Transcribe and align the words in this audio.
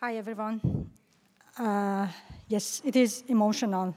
Hi, 0.00 0.14
everyone. 0.14 0.60
Uh, 1.58 2.06
yes, 2.46 2.80
it 2.84 2.94
is 2.94 3.24
emotional. 3.26 3.96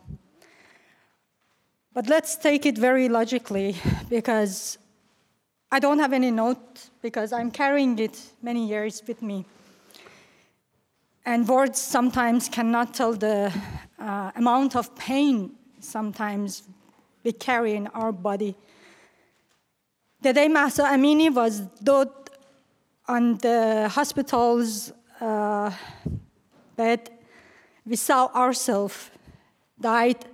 But 1.93 2.07
let's 2.07 2.35
take 2.37 2.65
it 2.65 2.75
very 2.75 3.07
logically 3.07 3.75
because 4.09 4.79
I 5.71 5.77
don't 5.77 5.99
have 5.99 6.11
any 6.11 6.31
note 6.31 6.89
because 7.03 7.31
I'm 7.31 7.51
carrying 7.51 7.99
it 7.99 8.19
many 8.41 8.67
years 8.67 9.03
with 9.07 9.21
me. 9.21 9.45
And 11.23 11.47
words 11.47 11.79
sometimes 11.79 12.49
cannot 12.49 12.95
tell 12.95 13.13
the 13.13 13.53
uh, 13.99 14.31
amount 14.35 14.75
of 14.75 14.95
pain 14.95 15.51
sometimes 15.81 16.63
we 17.23 17.31
carry 17.31 17.75
in 17.75 17.85
our 17.89 18.11
body. 18.11 18.55
The 20.23 20.33
day 20.33 20.47
Mahsa 20.47 20.81
Amini 20.81 21.31
was 21.31 21.59
dead 21.59 22.09
on 23.07 23.37
the 23.37 23.87
hospital's 23.87 24.93
uh, 25.21 25.71
bed, 26.75 27.09
we 27.85 27.95
saw 27.95 28.27
ourselves 28.33 29.11
died 29.79 30.25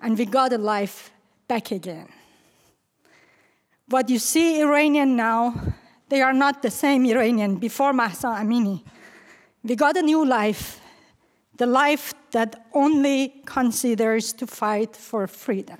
and 0.00 0.18
we 0.18 0.26
got 0.26 0.52
a 0.52 0.58
life 0.58 1.10
back 1.48 1.70
again. 1.70 2.08
What 3.88 4.08
you 4.08 4.18
see 4.18 4.60
Iranian 4.60 5.16
now, 5.16 5.54
they 6.08 6.22
are 6.22 6.32
not 6.32 6.62
the 6.62 6.70
same 6.70 7.04
Iranian 7.06 7.56
before 7.56 7.92
Mahsa 7.92 8.28
Amini. 8.28 8.82
We 9.62 9.76
got 9.76 9.96
a 9.96 10.02
new 10.02 10.24
life, 10.24 10.80
the 11.56 11.66
life 11.66 12.14
that 12.32 12.66
only 12.72 13.42
considers 13.44 14.32
to 14.34 14.46
fight 14.46 14.96
for 14.96 15.26
freedom. 15.26 15.78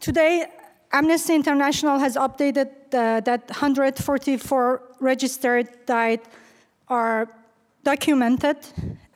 Today, 0.00 0.46
Amnesty 0.94 1.34
International 1.34 1.98
has 1.98 2.16
updated 2.16 2.68
uh, 2.92 3.20
that 3.20 3.48
144 3.48 4.82
registered 5.00 5.68
died 5.86 6.20
are 6.88 7.28
documented, 7.82 8.58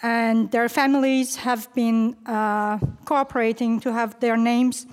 and 0.02 0.50
their 0.50 0.70
families 0.70 1.36
have 1.36 1.72
been 1.74 2.16
uh, 2.24 2.78
cooperating 3.04 3.78
to 3.80 3.92
have 3.92 4.18
their 4.20 4.38
names. 4.38 4.86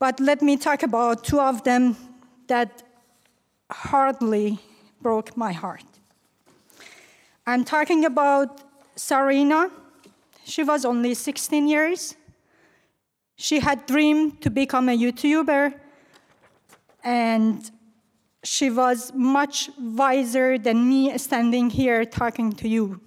But 0.00 0.18
let 0.18 0.42
me 0.42 0.56
talk 0.56 0.82
about 0.82 1.22
two 1.22 1.40
of 1.40 1.62
them 1.62 1.96
that 2.48 2.82
hardly 3.70 4.58
broke 5.00 5.36
my 5.36 5.52
heart. 5.52 5.84
I'm 7.46 7.64
talking 7.64 8.04
about 8.04 8.60
Sarina. 8.96 9.70
She 10.44 10.64
was 10.64 10.84
only 10.84 11.14
16 11.14 11.68
years. 11.68 12.16
She 13.36 13.60
had 13.60 13.86
dreamed 13.86 14.40
to 14.42 14.50
become 14.50 14.88
a 14.88 14.96
YouTuber, 14.96 15.74
and 17.06 17.70
she 18.42 18.68
was 18.68 19.12
much 19.14 19.70
wiser 19.78 20.58
than 20.58 20.88
me 20.88 21.16
standing 21.18 21.70
here 21.70 22.04
talking 22.04 22.52
to 22.52 22.68
you. 22.68 23.00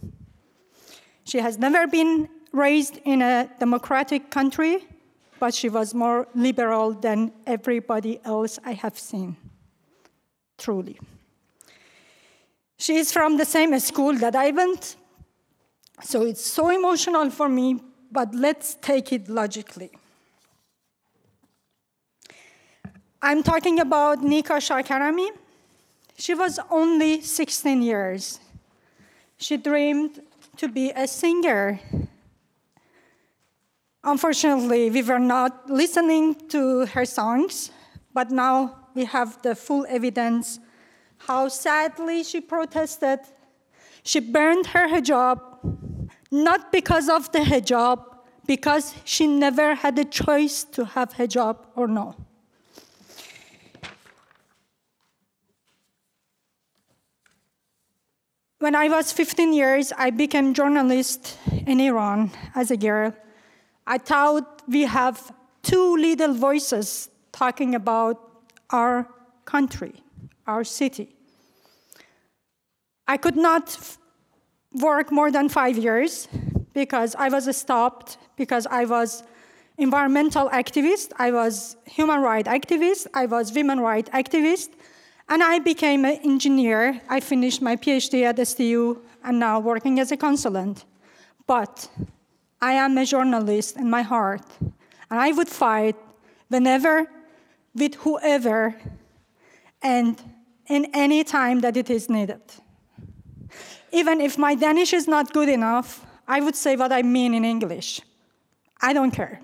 She 1.25 1.39
has 1.39 1.57
never 1.57 1.85
been 1.85 2.29
raised 2.53 2.97
in 3.03 3.21
a 3.21 3.49
democratic 3.59 4.31
country, 4.31 4.87
but 5.37 5.53
she 5.53 5.67
was 5.67 5.93
more 5.93 6.29
liberal 6.33 6.93
than 6.93 7.33
everybody 7.45 8.21
else 8.23 8.57
I 8.63 8.71
have 8.71 8.97
seen, 8.97 9.35
truly. 10.57 10.97
She 12.77 12.95
is 12.95 13.11
from 13.11 13.35
the 13.35 13.45
same 13.45 13.77
school 13.79 14.13
that 14.13 14.33
I 14.33 14.51
went, 14.51 14.95
so 16.01 16.23
it's 16.23 16.45
so 16.45 16.69
emotional 16.69 17.29
for 17.29 17.49
me, 17.49 17.81
but 18.09 18.33
let's 18.33 18.75
take 18.75 19.11
it 19.11 19.27
logically. 19.27 19.91
I'm 23.21 23.43
talking 23.43 23.81
about 23.81 24.23
Nika 24.23 24.53
Shakarami. 24.53 25.29
She 26.17 26.33
was 26.33 26.57
only 26.71 27.21
16 27.21 27.81
years. 27.81 28.39
She 29.37 29.57
dreamed 29.57 30.21
to 30.55 30.69
be 30.69 30.91
a 30.91 31.05
singer. 31.05 31.79
Unfortunately, 34.05 34.89
we 34.89 35.01
were 35.01 35.19
not 35.19 35.69
listening 35.69 36.35
to 36.47 36.85
her 36.87 37.03
songs, 37.03 37.71
but 38.13 38.31
now 38.31 38.87
we 38.95 39.03
have 39.03 39.41
the 39.41 39.53
full 39.53 39.85
evidence 39.89 40.59
how 41.27 41.49
sadly 41.49 42.23
she 42.23 42.39
protested. 42.39 43.19
She 44.03 44.21
burned 44.21 44.67
her 44.67 44.87
hijab, 44.87 45.41
not 46.31 46.71
because 46.71 47.09
of 47.09 47.29
the 47.33 47.39
hijab, 47.39 48.01
because 48.47 48.95
she 49.03 49.27
never 49.27 49.75
had 49.75 49.99
a 49.99 50.05
choice 50.05 50.63
to 50.63 50.85
have 50.85 51.13
hijab 51.15 51.57
or 51.75 51.87
no. 51.87 52.15
When 58.59 58.75
I 58.75 58.89
was 58.89 59.13
15 59.13 59.53
years, 59.53 59.93
I 59.97 60.09
became 60.09 60.53
journalist 60.53 61.37
in 61.65 61.79
Iran 61.79 62.31
as 62.55 62.71
a 62.71 62.75
girl. 62.75 63.13
I 63.87 63.97
thought 63.97 64.63
we 64.67 64.81
have 64.83 65.31
two 65.63 65.95
little 65.95 66.33
voices 66.33 67.07
talking 67.31 67.73
about 67.73 68.19
our 68.69 69.07
country, 69.45 70.03
our 70.45 70.65
city. 70.65 71.15
I 73.07 73.15
could 73.15 73.37
not 73.37 73.97
work 74.73 75.09
more 75.09 75.31
than 75.31 75.47
five 75.47 75.77
years 75.77 76.27
because 76.73 77.15
I 77.15 77.29
was 77.29 77.55
stopped 77.55 78.17
because 78.35 78.67
I 78.67 78.83
was 78.83 79.23
environmental 79.77 80.49
activist, 80.49 81.13
I 81.17 81.31
was 81.31 81.77
human 81.85 82.19
rights 82.21 82.49
activist, 82.49 83.07
I 83.13 83.25
was 83.25 83.53
women 83.53 83.79
rights 83.79 84.09
activist, 84.09 84.71
and 85.29 85.43
I 85.43 85.59
became 85.59 86.05
an 86.05 86.19
engineer. 86.23 87.01
I 87.07 87.19
finished 87.19 87.61
my 87.61 87.75
PhD 87.75 88.23
at 88.23 88.45
STU 88.47 88.99
and 89.23 89.39
now 89.39 89.59
working 89.59 89.99
as 89.99 90.11
a 90.11 90.17
consultant. 90.17 90.85
But 91.45 91.89
I 92.61 92.73
am 92.73 92.97
a 92.97 93.05
journalist 93.05 93.77
in 93.77 93.89
my 93.89 94.01
heart, 94.01 94.45
and 95.09 95.19
I 95.19 95.31
would 95.31 95.47
fight 95.47 95.95
whenever, 96.49 97.07
with 97.75 97.95
whoever, 97.95 98.75
and 99.81 100.21
in 100.67 100.87
any 100.93 101.23
time 101.23 101.61
that 101.61 101.77
it 101.77 101.89
is 101.89 102.09
needed. 102.09 102.41
Even 103.91 104.21
if 104.21 104.37
my 104.37 104.55
Danish 104.55 104.93
is 104.93 105.07
not 105.07 105.31
good 105.33 105.49
enough, 105.49 106.05
I 106.27 106.41
would 106.41 106.55
say 106.55 106.75
what 106.75 106.91
I 106.91 107.01
mean 107.01 107.33
in 107.33 107.45
English. 107.45 108.01
I 108.81 108.93
don't 108.93 109.11
care. 109.11 109.41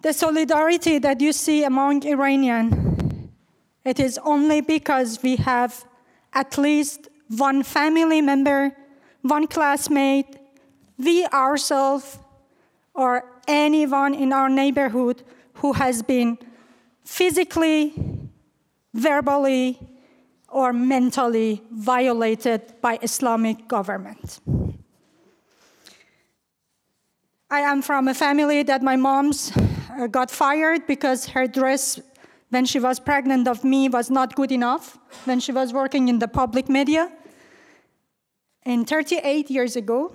The 0.00 0.12
solidarity 0.12 0.98
that 0.98 1.20
you 1.20 1.32
see 1.32 1.64
among 1.64 2.06
Iranian, 2.06 3.32
it 3.84 3.98
is 3.98 4.16
only 4.22 4.60
because 4.60 5.20
we 5.24 5.34
have 5.36 5.84
at 6.32 6.56
least 6.56 7.08
one 7.36 7.64
family 7.64 8.20
member, 8.20 8.76
one 9.22 9.48
classmate, 9.48 10.38
we 10.98 11.26
ourselves, 11.26 12.20
or 12.94 13.24
anyone 13.48 14.14
in 14.14 14.32
our 14.32 14.48
neighborhood 14.48 15.24
who 15.54 15.72
has 15.72 16.02
been 16.02 16.38
physically, 17.04 17.92
verbally, 18.94 19.80
or 20.48 20.72
mentally 20.72 21.60
violated 21.72 22.62
by 22.80 23.00
Islamic 23.02 23.66
government. 23.66 24.38
I 27.50 27.60
am 27.60 27.82
from 27.82 28.06
a 28.06 28.14
family 28.14 28.62
that 28.62 28.80
my 28.82 28.94
mom's 28.94 29.50
got 30.10 30.30
fired 30.30 30.86
because 30.86 31.26
her 31.28 31.46
dress 31.46 32.00
when 32.50 32.64
she 32.64 32.80
was 32.80 32.98
pregnant 32.98 33.46
of 33.46 33.64
me 33.64 33.88
was 33.88 34.10
not 34.10 34.34
good 34.34 34.52
enough 34.52 34.98
when 35.24 35.40
she 35.40 35.52
was 35.52 35.72
working 35.72 36.08
in 36.08 36.18
the 36.18 36.28
public 36.28 36.68
media. 36.68 37.10
And 38.64 38.88
38 38.88 39.50
years 39.50 39.76
ago, 39.76 40.12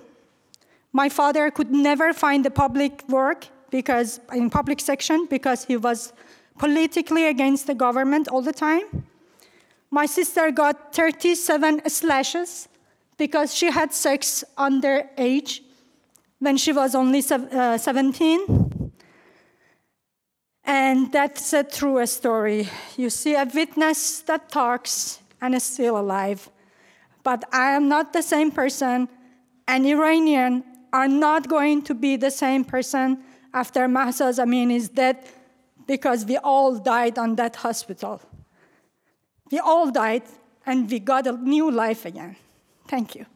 my 0.92 1.08
father 1.08 1.50
could 1.50 1.70
never 1.70 2.12
find 2.12 2.44
the 2.44 2.50
public 2.50 3.02
work 3.08 3.48
because 3.70 4.20
in 4.32 4.50
public 4.50 4.80
section 4.80 5.26
because 5.26 5.64
he 5.64 5.76
was 5.76 6.12
politically 6.58 7.26
against 7.26 7.66
the 7.66 7.74
government 7.74 8.28
all 8.28 8.42
the 8.42 8.52
time. 8.52 9.04
My 9.90 10.06
sister 10.06 10.50
got 10.50 10.94
37 10.94 11.88
slashes 11.88 12.68
because 13.16 13.54
she 13.54 13.70
had 13.70 13.92
sex 13.92 14.44
under 14.56 15.08
age 15.18 15.62
when 16.38 16.56
she 16.56 16.72
was 16.72 16.94
only 16.94 17.22
uh, 17.30 17.78
17. 17.78 18.63
And 20.64 21.12
that's 21.12 21.52
a 21.52 21.62
true 21.62 22.04
story. 22.06 22.68
You 22.96 23.10
see 23.10 23.34
a 23.34 23.44
witness 23.44 24.20
that 24.22 24.48
talks 24.48 25.20
and 25.40 25.54
is 25.54 25.62
still 25.62 25.98
alive. 25.98 26.50
But 27.22 27.44
I 27.52 27.72
am 27.72 27.88
not 27.88 28.12
the 28.12 28.22
same 28.22 28.50
person, 28.50 29.08
and 29.68 29.86
Iranian 29.86 30.64
are 30.92 31.08
not 31.08 31.48
going 31.48 31.82
to 31.82 31.94
be 31.94 32.16
the 32.16 32.30
same 32.30 32.64
person 32.64 33.22
after 33.52 33.88
Mahsa 33.88 34.24
Amini 34.24 34.76
is 34.76 34.88
dead 34.88 35.18
because 35.86 36.24
we 36.24 36.36
all 36.38 36.78
died 36.78 37.18
on 37.18 37.36
that 37.36 37.56
hospital. 37.56 38.20
We 39.50 39.58
all 39.58 39.90
died, 39.90 40.22
and 40.66 40.90
we 40.90 40.98
got 40.98 41.26
a 41.26 41.32
new 41.32 41.70
life 41.70 42.04
again. 42.06 42.36
Thank 42.88 43.14
you. 43.14 43.26